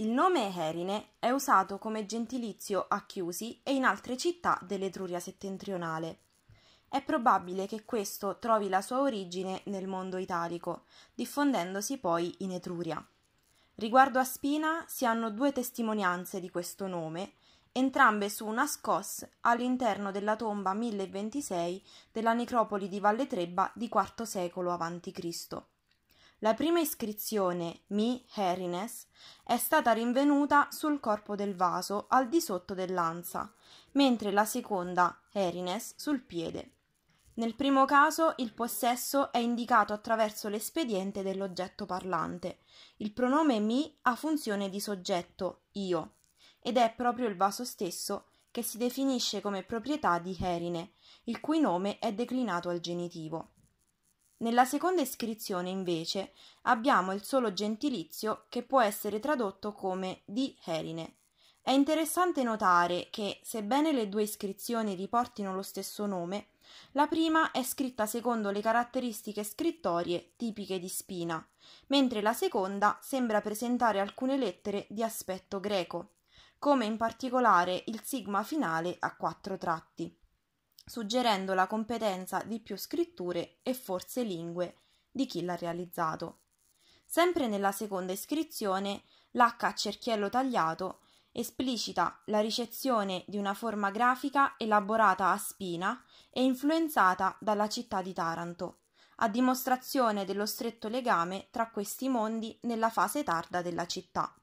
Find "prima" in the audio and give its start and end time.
26.54-26.80, 67.06-67.50